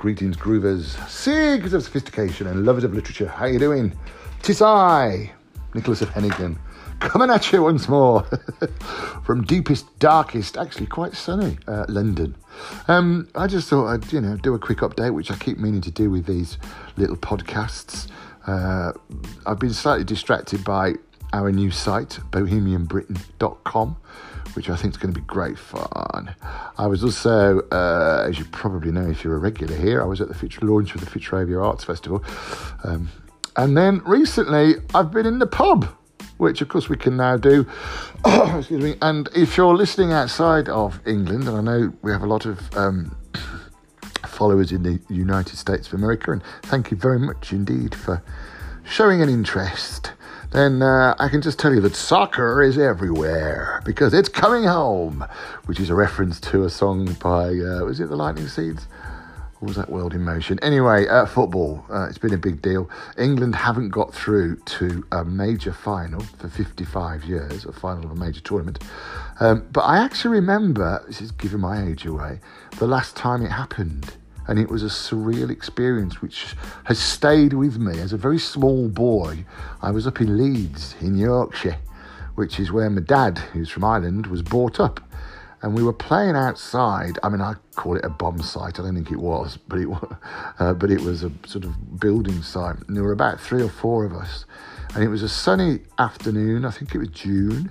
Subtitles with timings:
[0.00, 3.28] Greetings, groovers, seekers of sophistication and lovers of literature.
[3.28, 3.92] How you doing?
[4.40, 5.30] Tis I,
[5.74, 6.56] Nicholas of Hennigan,
[7.00, 8.22] coming at you once more
[9.26, 12.34] from deepest, darkest, actually quite sunny uh, London.
[12.88, 15.82] Um, I just thought I'd, you know, do a quick update, which I keep meaning
[15.82, 16.56] to do with these
[16.96, 18.08] little podcasts.
[18.46, 18.92] Uh,
[19.44, 20.94] I've been slightly distracted by
[21.34, 23.96] our new site, bohemianbritain.com,
[24.54, 26.34] which I think is going to be great fun.
[26.78, 30.20] I was also, uh, as you probably know if you're a regular here, I was
[30.20, 32.24] at the Fitch launch of the Fitzrovia Arts Festival.
[32.84, 33.10] Um,
[33.56, 35.86] and then recently, I've been in the pub,
[36.38, 37.66] which of course we can now do.
[38.26, 38.96] excuse me.
[39.02, 42.76] And if you're listening outside of England, and I know we have a lot of
[42.76, 43.16] um,
[44.26, 48.22] followers in the United States of America, and thank you very much indeed for
[48.84, 50.12] showing an interest
[50.50, 55.24] then uh, I can just tell you that soccer is everywhere because it's coming home,
[55.66, 58.86] which is a reference to a song by, uh, was it the Lightning Seeds?
[59.60, 60.58] Or was that World in Motion?
[60.60, 62.90] Anyway, uh, football, uh, it's been a big deal.
[63.16, 68.16] England haven't got through to a major final for 55 years, a final of a
[68.16, 68.82] major tournament.
[69.38, 72.40] Um, but I actually remember, this is giving my age away,
[72.78, 74.14] the last time it happened
[74.50, 78.88] and it was a surreal experience which has stayed with me as a very small
[78.88, 79.44] boy.
[79.80, 81.78] I was up in Leeds in Yorkshire,
[82.34, 84.98] which is where my dad, who's from Ireland, was brought up.
[85.62, 87.16] And we were playing outside.
[87.22, 88.80] I mean, I call it a bomb site.
[88.80, 90.16] I don't think it was, but it was,
[90.58, 92.76] uh, but it was a sort of building site.
[92.88, 94.46] And there were about three or four of us,
[94.96, 96.64] and it was a sunny afternoon.
[96.64, 97.70] I think it was June.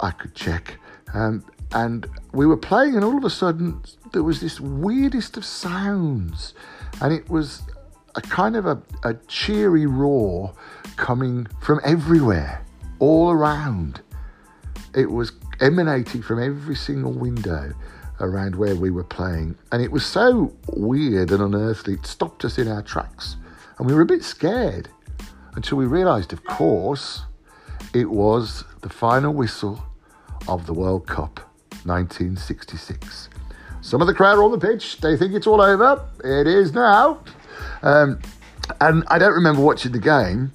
[0.00, 0.74] I could check.
[1.14, 3.82] Um, and we were playing, and all of a sudden,
[4.12, 6.54] there was this weirdest of sounds,
[7.00, 7.62] and it was
[8.16, 10.52] a kind of a, a cheery roar
[10.96, 12.64] coming from everywhere,
[12.98, 14.00] all around.
[14.94, 17.72] It was emanating from every single window
[18.18, 22.58] around where we were playing, and it was so weird and unearthly, it stopped us
[22.58, 23.36] in our tracks,
[23.78, 24.88] and we were a bit scared
[25.54, 27.22] until we realised, of course,
[27.94, 29.84] it was the final whistle
[30.48, 31.49] of the World Cup
[31.84, 33.28] 1966.
[33.82, 34.98] Some of the crowd are on the pitch.
[34.98, 36.04] They think it's all over.
[36.22, 37.20] It is now.
[37.82, 38.20] Um,
[38.80, 40.52] and I don't remember watching the game,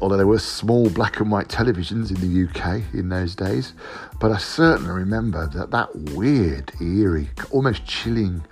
[0.00, 3.72] although there were small black and white televisions in the UK in those days.
[4.20, 8.42] But I certainly remember that that weird, eerie, almost chilling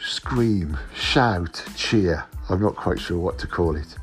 [0.00, 2.24] scream, shout, cheer.
[2.48, 3.96] I'm not quite sure what to call it.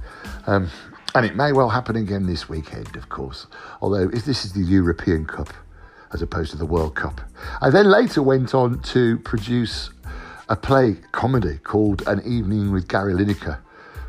[0.47, 0.69] Um,
[1.15, 3.47] and it may well happen again this weekend, of course.
[3.81, 5.53] Although if this is the European Cup,
[6.13, 7.21] as opposed to the World Cup.
[7.61, 9.89] I then later went on to produce
[10.47, 13.59] a play comedy called An Evening with Gary Lineker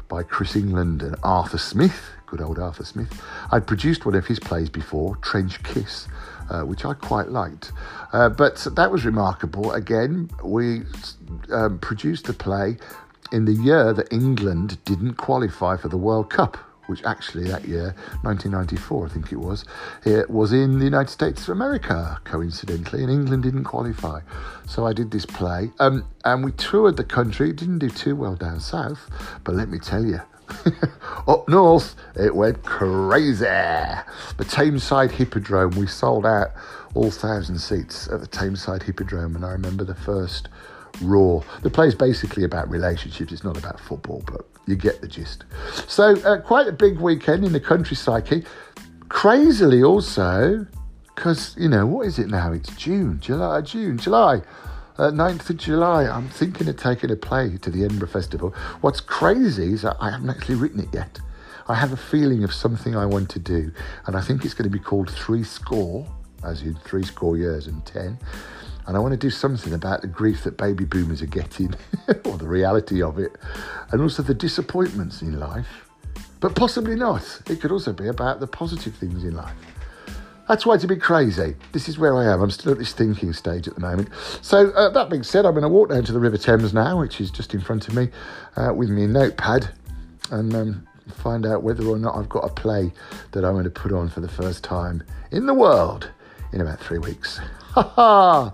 [0.09, 2.11] by Chris England and Arthur Smith.
[2.27, 3.23] Good old Arthur Smith.
[3.53, 6.09] I'd produced one of his plays before, Trench Kiss,
[6.51, 7.73] uh, which I quite liked.
[8.13, 9.73] Uh, but that was remarkable.
[9.73, 10.83] Again, we
[11.53, 12.77] um, produced the play
[13.33, 17.95] in the year that England didn't qualify for the World Cup which actually that year,
[18.23, 19.65] 1994, I think it was,
[20.05, 24.21] it was in the United States of America, coincidentally, and England didn't qualify.
[24.67, 27.51] So I did this play, um, and we toured the country.
[27.51, 29.11] It didn't do too well down south,
[29.45, 30.21] but let me tell you,
[31.29, 33.45] up north, it went crazy.
[33.45, 36.49] The Tameside Hippodrome, we sold out
[36.95, 40.49] all thousand seats at the Tameside Hippodrome, and I remember the first
[41.03, 41.41] raw.
[41.63, 43.33] The play is basically about relationships.
[43.33, 45.45] It's not about football, but you get the gist.
[45.87, 48.45] So, uh, quite a big weekend in the country psyche.
[49.09, 50.67] Crazily, also,
[51.15, 52.53] because, you know, what is it now?
[52.53, 54.43] It's June, July, June, July.
[54.99, 58.51] Uh, 9th of July, I'm thinking of taking a play to the Edinburgh Festival.
[58.81, 61.21] What's crazy is I haven't actually written it yet.
[61.69, 63.73] I have a feeling of something I want to do,
[64.07, 66.07] and I think it's going to be called Three Score,
[66.45, 68.19] as in three score years and ten.
[68.87, 71.75] And I want to do something about the grief that baby boomers are getting,
[72.25, 73.37] or the reality of it,
[73.91, 75.69] and also the disappointments in life.
[76.41, 77.41] But possibly not.
[77.49, 79.57] It could also be about the positive things in life.
[80.49, 81.57] That's why it's a bit crazy.
[81.73, 82.41] This is where I am.
[82.41, 84.11] I'm still at this thinking stage at the moment.
[84.43, 87.01] So, uh, that being said, I'm going to walk down to the River Thames now,
[87.01, 88.11] which is just in front of me,
[88.55, 89.71] uh, with my notepad,
[90.31, 92.93] and um, find out whether or not I've got a play
[93.33, 96.11] that I'm going to put on for the first time in the world
[96.53, 97.41] in about three weeks.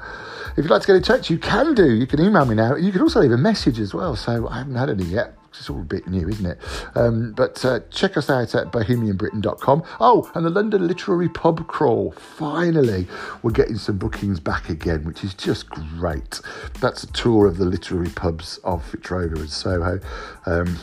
[0.53, 1.95] if you'd like to get in touch, you can do.
[1.95, 2.75] You can email me now.
[2.75, 4.17] You can also leave a message as well.
[4.17, 5.37] So I haven't had any yet.
[5.51, 6.59] It's all a bit new, isn't it?
[6.95, 9.83] Um, but uh, check us out at bohemianbritain.com.
[10.01, 12.13] Oh, and the London Literary Pub Crawl.
[12.13, 13.07] Finally,
[13.43, 16.41] we're getting some bookings back again, which is just great.
[16.81, 20.01] That's a tour of the literary pubs of Fitzrovia and Soho.
[20.47, 20.79] Um,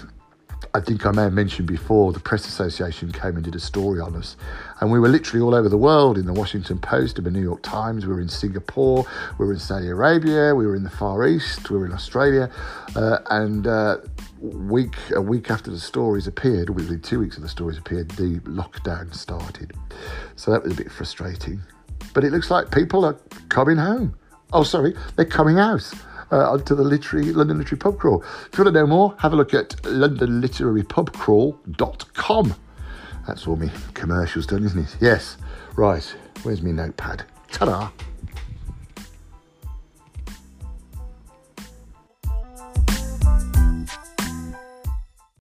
[0.74, 4.00] I think I may have mentioned before, the Press Association came and did a story
[4.00, 4.38] on us.
[4.80, 7.42] And we were literally all over the world in the Washington Post and the New
[7.42, 8.06] York Times.
[8.06, 9.04] We were in Singapore,
[9.39, 12.51] we were in Saudi Arabia, we were in the Far East, we were in Australia.
[12.95, 13.98] Uh, and uh,
[14.42, 18.39] week a week after the stories appeared, within two weeks of the stories appeared, the
[18.42, 19.74] lockdown started.
[20.36, 21.62] So that was a bit frustrating.
[22.13, 23.18] But it looks like people are
[23.50, 24.16] coming home.
[24.54, 25.92] Oh, sorry, they're coming out
[26.31, 28.24] uh, onto the literary London Literary Pub Crawl.
[28.52, 32.56] If you want to know more, have a look at londonliterarypubcrawl.com.
[33.28, 34.98] That's all me commercials done, isn't it?
[35.00, 35.38] Yes.
[35.76, 36.04] Right.
[36.44, 37.24] Where's my notepad?
[37.52, 37.90] Ta-da.